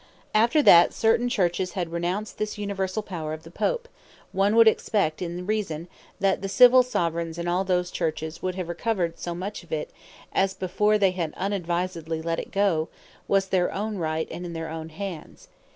[0.33, 3.87] After that certain Churches had renounced this universall Power of the Pope,
[4.31, 5.87] one would expect in reason,
[6.19, 9.91] that the Civill Soveraigns in all those Churches, should have recovered so much of it,
[10.33, 12.89] as (before they had unadvisedly let it goe)
[13.27, 15.49] was their own Right, and in their own hands.